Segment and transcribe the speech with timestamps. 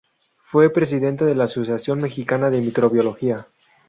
[0.45, 3.45] Fue presidente de la Asociación Mexicana de Microbiología.